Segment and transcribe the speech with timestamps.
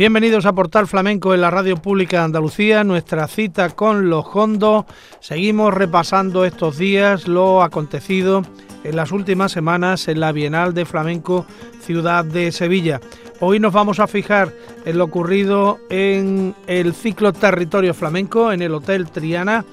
[0.00, 4.86] Bienvenidos a Portal Flamenco en la Radio Pública de Andalucía, nuestra cita con los hondos.
[5.20, 8.40] Seguimos repasando estos días lo acontecido
[8.82, 11.44] en las últimas semanas en la Bienal de Flamenco
[11.82, 12.98] Ciudad de Sevilla.
[13.40, 14.54] Hoy nos vamos a fijar
[14.86, 19.66] en lo ocurrido en el ciclo Territorio Flamenco en el Hotel Triana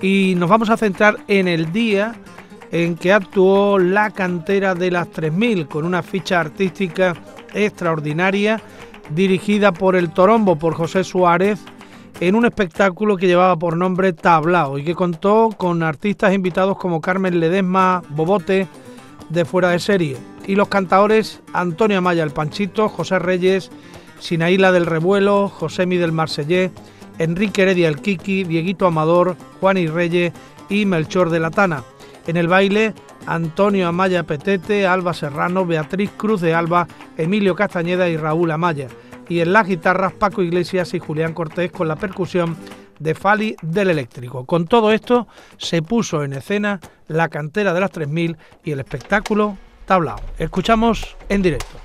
[0.00, 2.14] y nos vamos a centrar en el día
[2.70, 7.16] en que actuó la cantera de las 3000 con una ficha artística
[7.52, 8.62] extraordinaria
[9.10, 11.60] dirigida por el Torombo, por José Suárez,
[12.20, 17.00] en un espectáculo que llevaba por nombre Tablao y que contó con artistas invitados como
[17.00, 18.68] Carmen Ledesma, Bobote,
[19.28, 23.70] de fuera de serie, y los cantadores Antonio Amaya el Panchito, José Reyes,
[24.20, 26.70] Sinaíla del Revuelo, José del Marsellé,
[27.18, 30.32] Enrique Heredia el Kiki, Dieguito Amador, Juan y Reyes
[30.68, 31.84] y Melchor de la Tana.
[32.26, 32.94] En el baile,
[33.26, 36.86] Antonio Amaya Petete, Alba Serrano, Beatriz Cruz de Alba,
[37.16, 38.88] Emilio Castañeda y Raúl Amaya.
[39.28, 42.56] Y en las guitarras, Paco Iglesias y Julián Cortés con la percusión
[42.98, 44.44] de Fali del Eléctrico.
[44.44, 49.56] Con todo esto se puso en escena la cantera de las 3000 y el espectáculo
[49.86, 50.20] tablao.
[50.38, 51.78] Escuchamos en directo.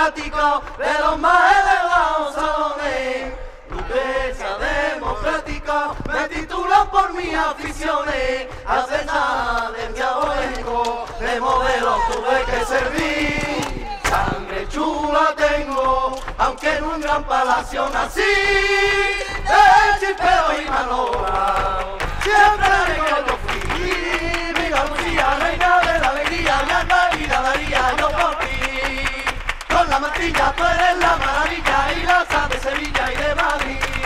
[0.00, 3.34] De los más elevados salones.
[3.68, 8.48] Lucrecia democrática me titulan por mis aficiones.
[8.66, 9.04] Hacer
[9.76, 13.88] del diabólico de modelo tuve que servir.
[14.08, 18.20] Sangre chula tengo, aunque en un gran palacio nací.
[18.20, 21.78] De chipeo y malora,
[22.22, 23.60] siempre la yo fui.
[24.54, 28.19] Mi Lucía, reina de la alegría, la vida daría yo
[30.20, 33.99] por ti la matilla, tú eres la maravilla y la de Sevilla y de Madrid.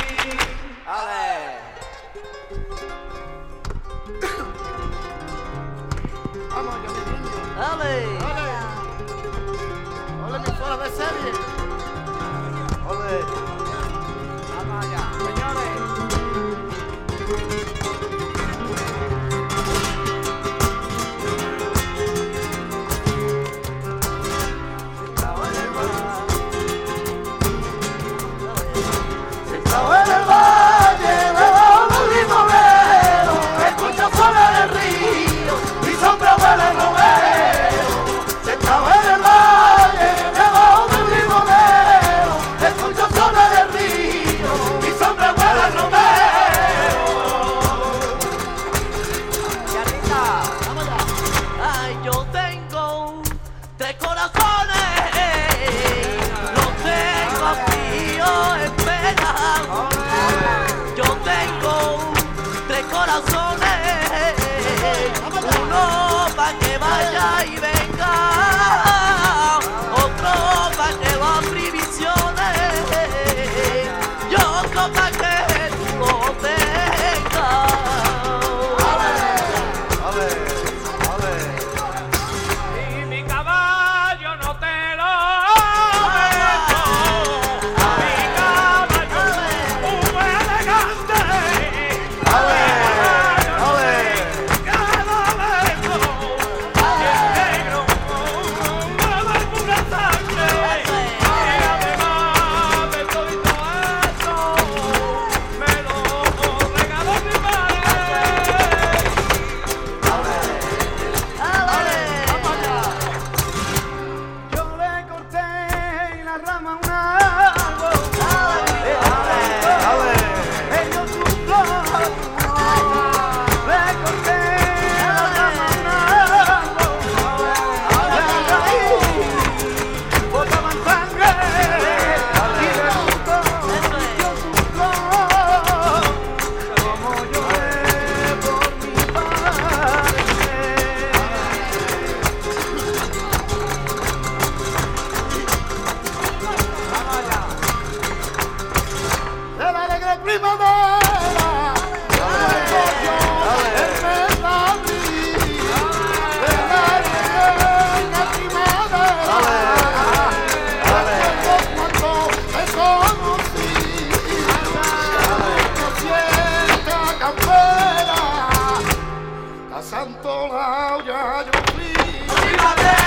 [171.24, 171.52] rádio.
[171.72, 173.03] please.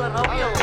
[0.00, 0.57] Hallelujah.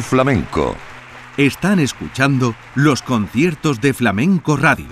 [0.00, 0.76] Flamenco.
[1.36, 4.91] Están escuchando los conciertos de Flamenco Radio.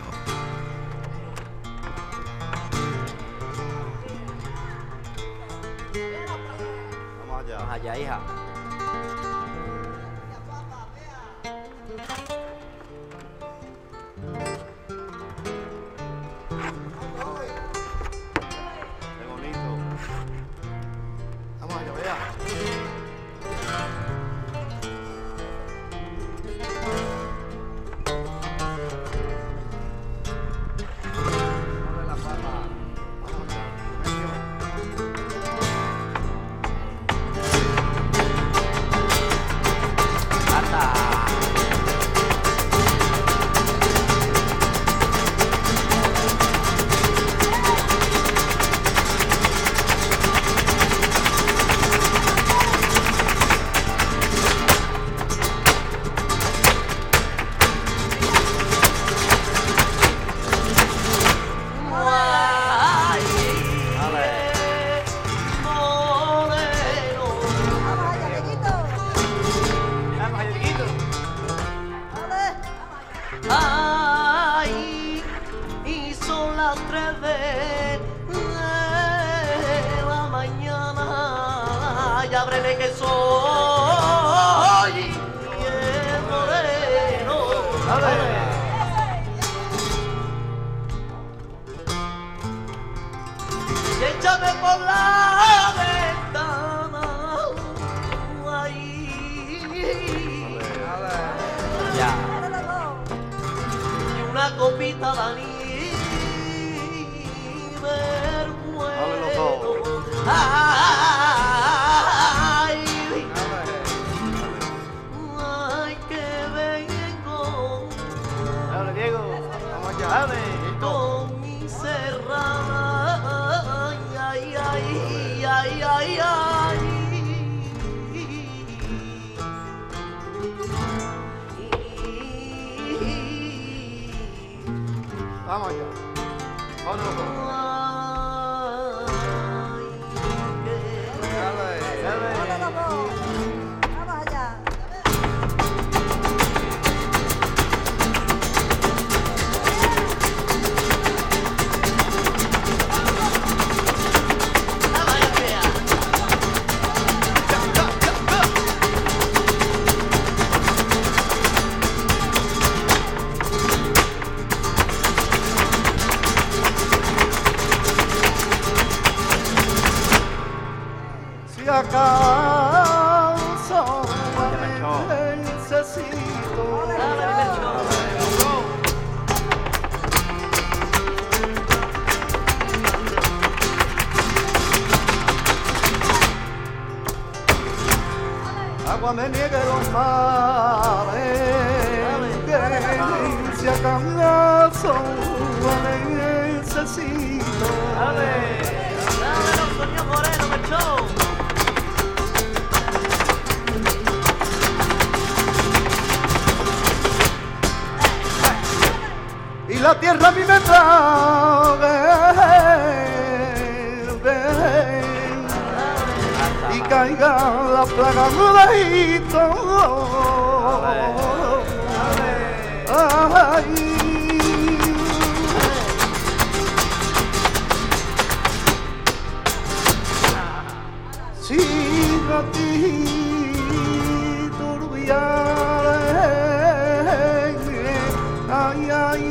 [239.10, 239.24] Ay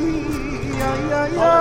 [0.89, 1.58] ay ay ay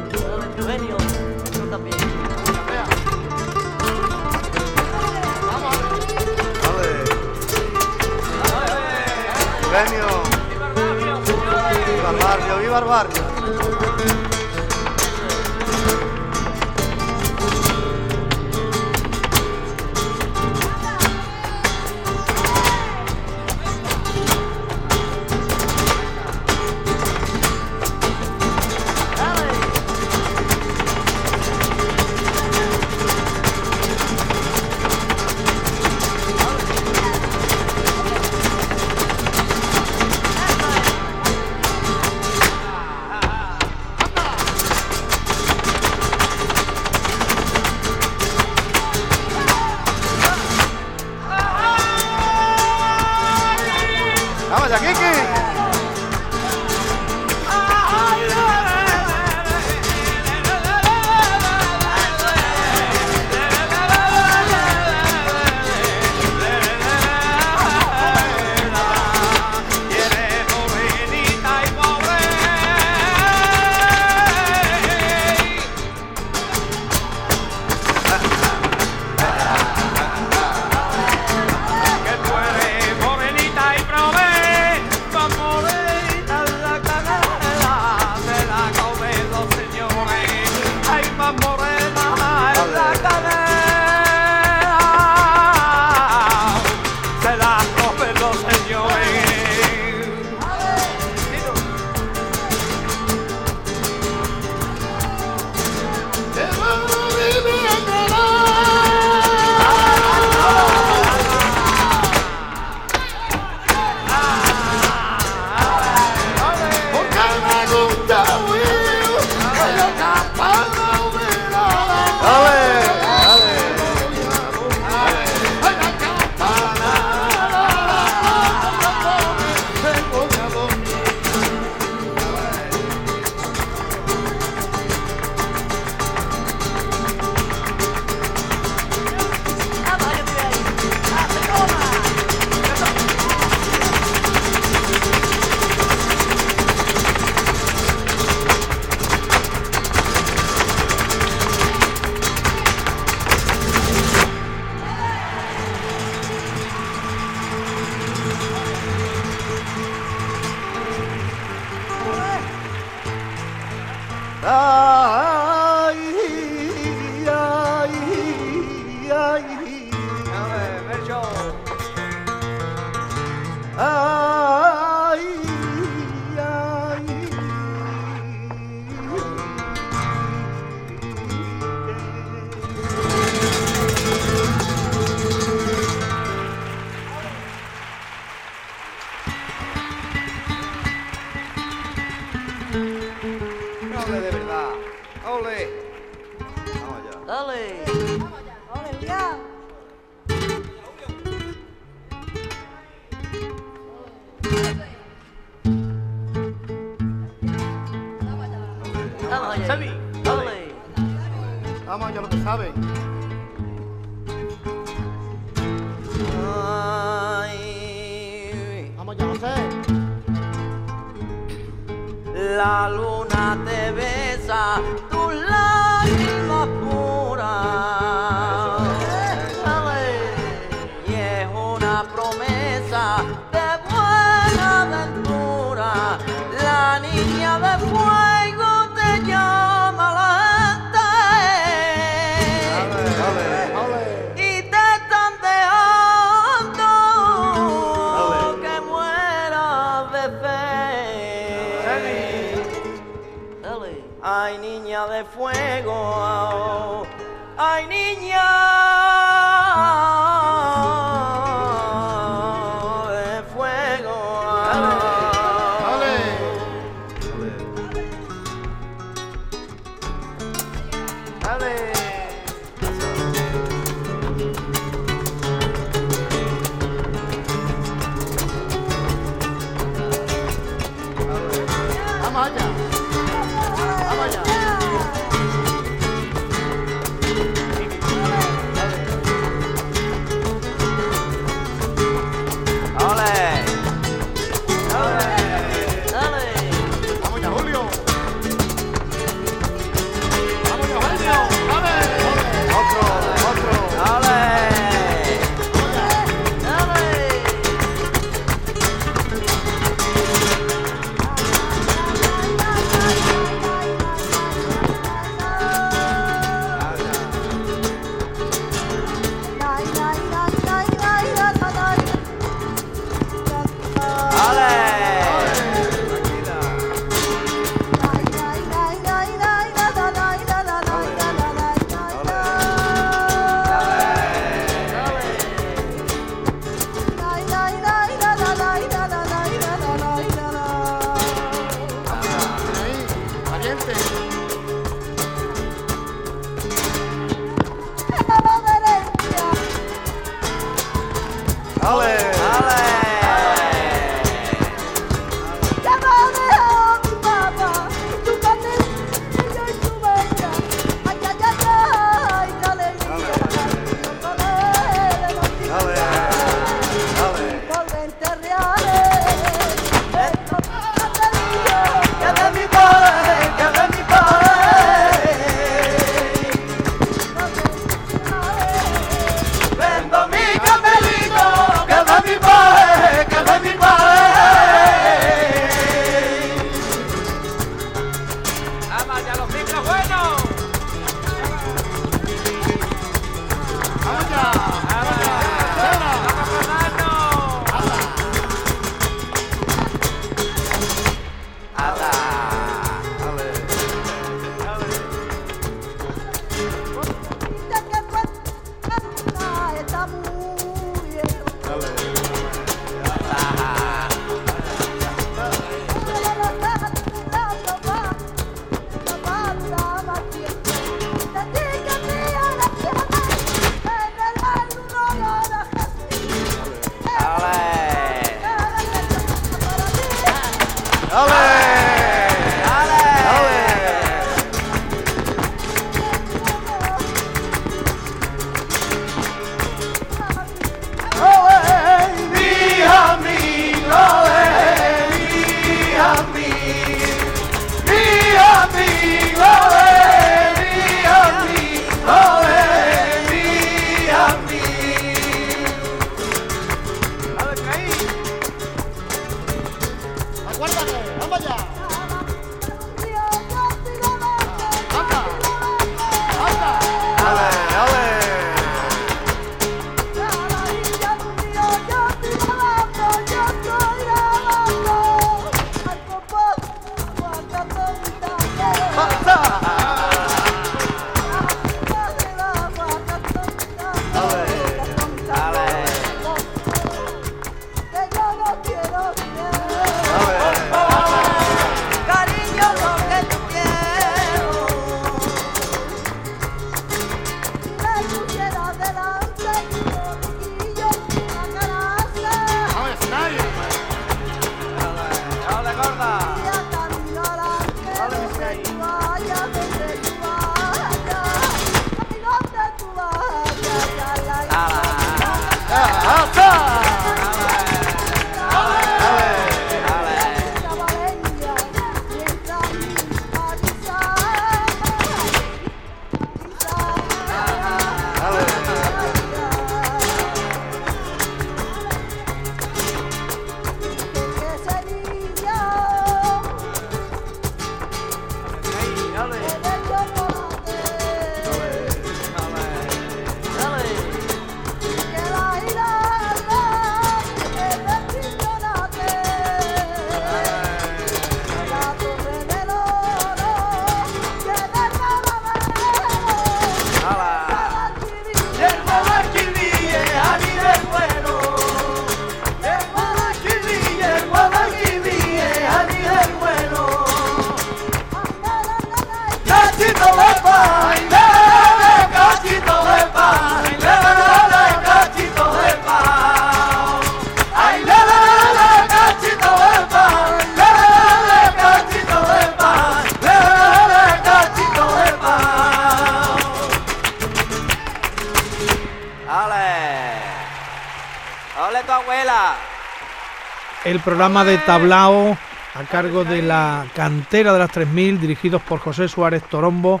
[594.04, 595.36] programa de tablao
[595.74, 600.00] a cargo de la cantera de las 3000, dirigidos por José Suárez Torombo,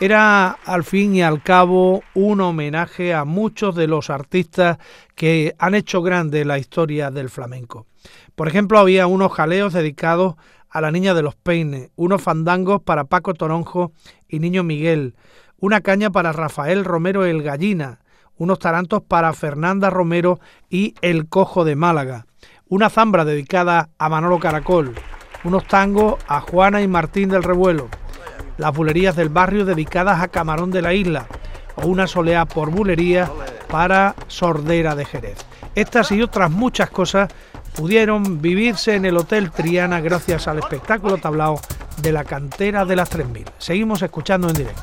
[0.00, 4.78] era al fin y al cabo un homenaje a muchos de los artistas
[5.14, 7.86] que han hecho grande la historia del flamenco.
[8.34, 10.36] Por ejemplo, había unos jaleos dedicados
[10.70, 13.92] a la Niña de los Peines, unos fandangos para Paco Toronjo
[14.28, 15.14] y Niño Miguel,
[15.58, 18.00] una caña para Rafael Romero el Gallina,
[18.38, 22.26] unos tarantos para Fernanda Romero y El Cojo de Málaga,
[22.68, 24.94] una zambra dedicada a Manolo Caracol,
[25.44, 27.88] unos tangos a Juana y Martín del Revuelo,
[28.58, 31.26] las bulerías del barrio dedicadas a Camarón de la Isla
[31.76, 33.30] o una soleá por bulería
[33.68, 35.38] para Sordera de Jerez.
[35.74, 37.30] Estas y otras muchas cosas
[37.74, 41.60] pudieron vivirse en el Hotel Triana gracias al espectáculo tablao
[42.00, 43.44] de la cantera de las 3000.
[43.58, 44.82] Seguimos escuchando en directo.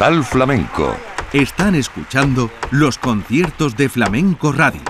[0.00, 0.96] Portal Flamenco.
[1.34, 4.89] Están escuchando los conciertos de Flamenco Radio.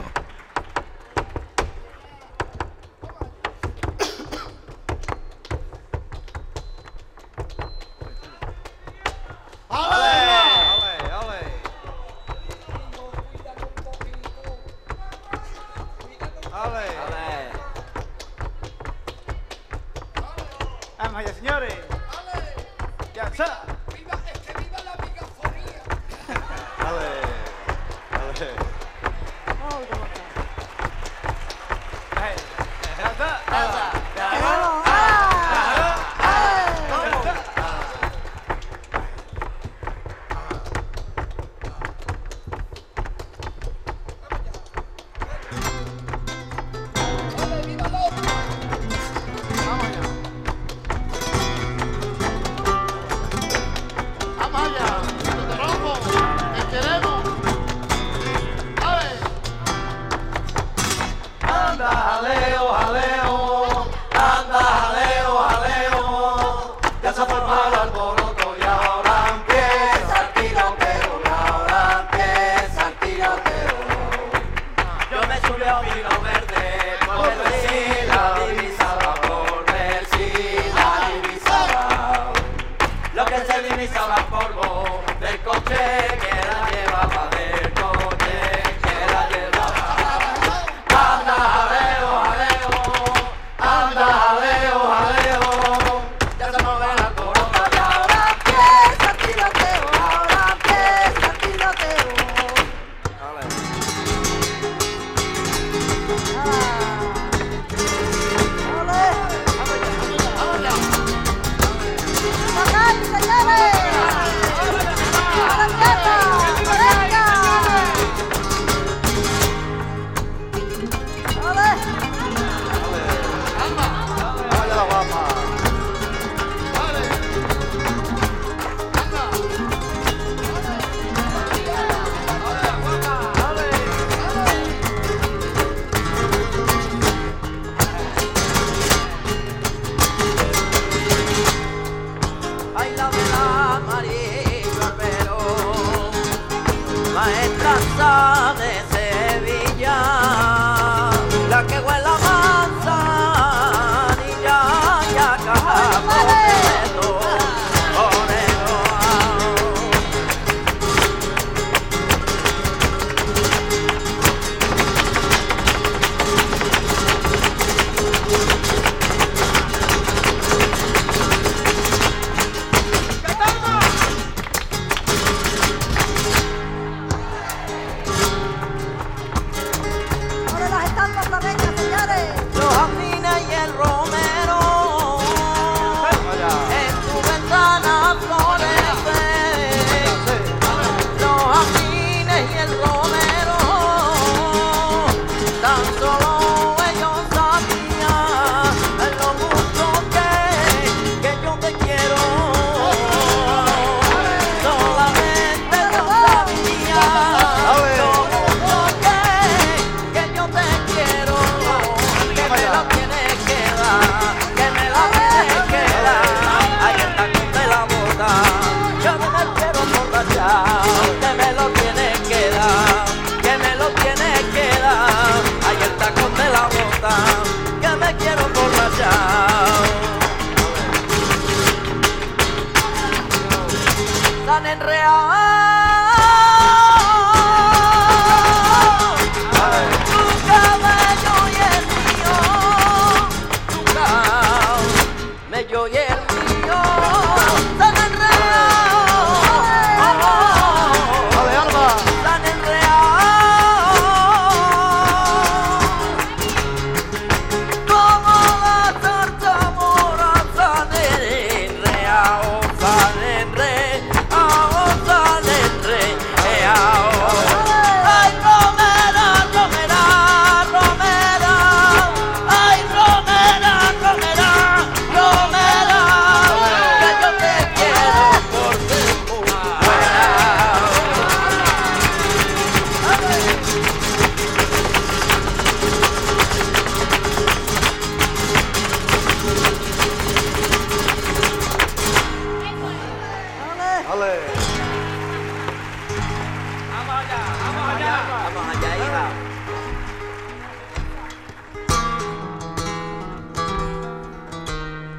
[298.81, 299.31] Ya, hija.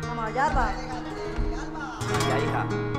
[0.07, 0.73] Vamos allá, va.
[2.29, 2.90] Ya, hija.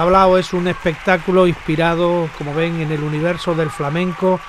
[0.00, 4.40] Tablao es un espectáculo inspirado, como ven, en el universo del flamenco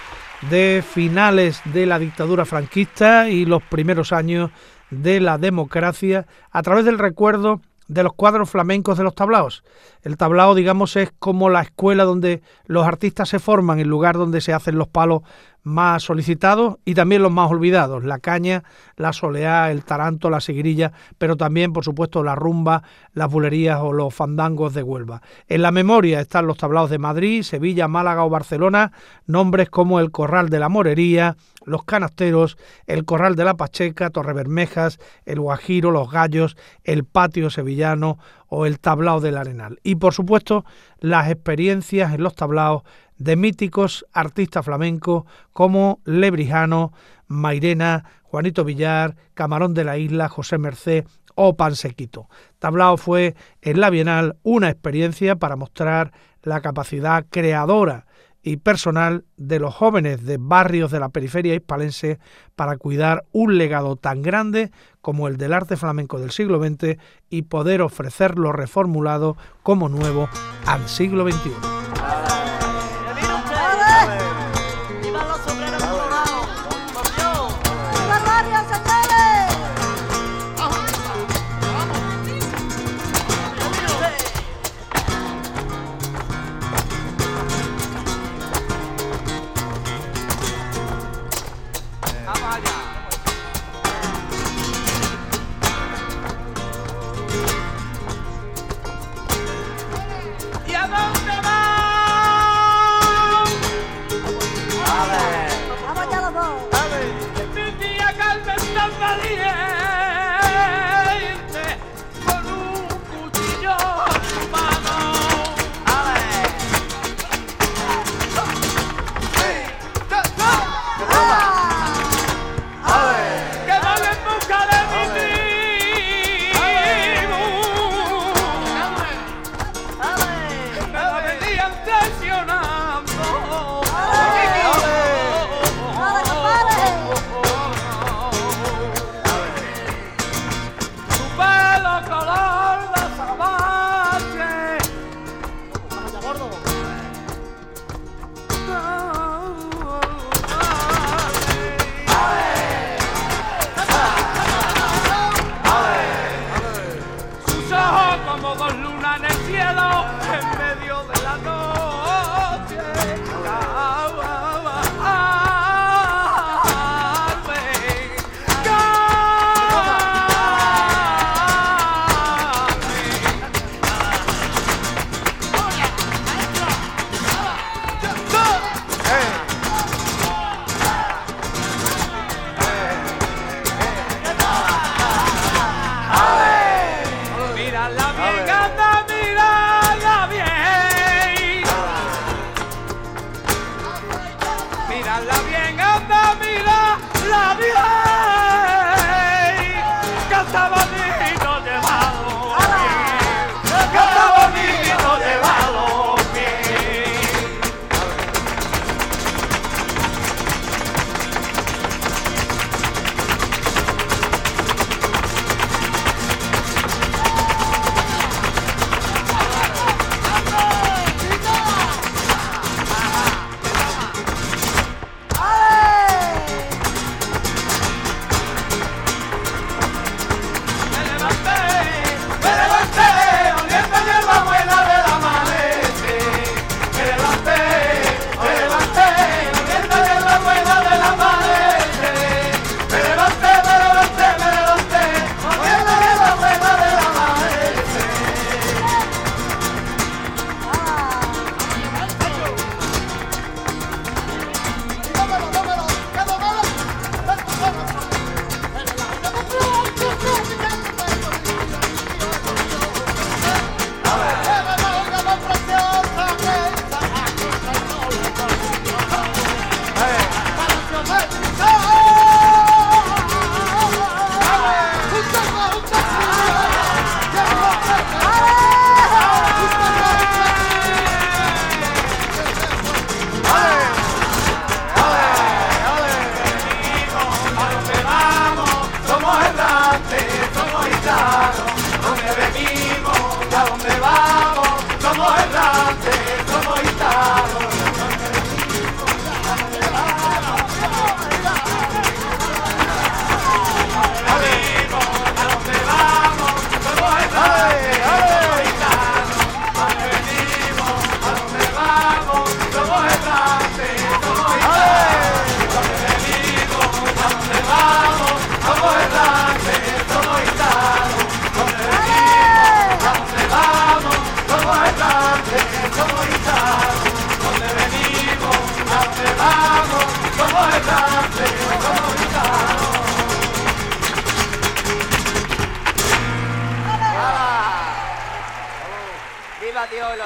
[0.50, 4.50] de finales de la dictadura franquista y los primeros años
[4.92, 7.60] de la democracia a través del recuerdo
[7.92, 9.66] de los cuadros flamencos de los tablaos.
[10.02, 14.40] El tablao, digamos, es como la escuela donde los artistas se forman, el lugar donde
[14.40, 15.24] se hacen los palos
[15.64, 18.64] más solicitados y también los más olvidados, la caña,
[18.96, 22.82] la soleá, el taranto, la seguirilla, pero también, por supuesto, la rumba,
[23.14, 25.22] las bulerías o los fandangos de Huelva.
[25.48, 28.94] En la memoria están los tablaos de Madrid, Sevilla, Málaga o Barcelona,
[29.28, 31.36] nombres como el Corral de la Morería,
[31.66, 32.58] los Canasteros,
[32.88, 38.80] el Corral de la Pacheca, Torrebermejas, el Guajiro, los Gallos, el Patio Sevillano o el
[38.80, 39.80] Tablao del Arenal.
[39.84, 40.66] Y por supuesto,
[41.00, 42.84] las experiencias en los tablaos
[43.18, 46.92] de míticos artistas flamencos como Lebrijano,
[47.28, 51.06] Mairena, Juanito Villar, Camarón de la Isla, José Mercé
[51.36, 52.30] o Pansequito.
[52.60, 56.12] Tablao fue en la Bienal una experiencia para mostrar
[56.44, 58.06] la capacidad creadora
[58.44, 62.20] y personal de los jóvenes de barrios de la periferia hispalense
[62.56, 64.72] para cuidar un legado tan grande
[65.02, 66.98] como el del arte flamenco del siglo XX
[67.30, 70.28] y poder ofrecerlo reformulado como nuevo
[70.66, 72.31] al siglo XXI.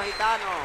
[0.06, 0.55] gitanos.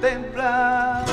[0.00, 1.09] Contempla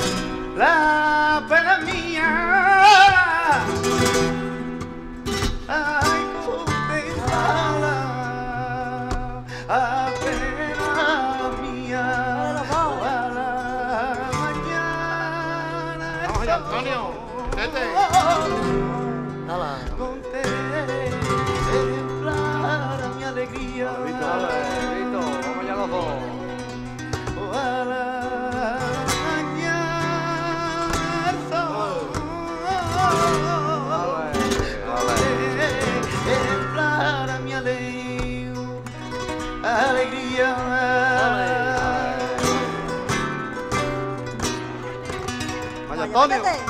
[46.28, 46.34] 你。
[46.34, 46.67] 对对对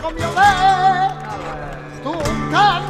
[0.00, 0.42] comió de
[2.02, 2.12] tu
[2.50, 2.89] carne,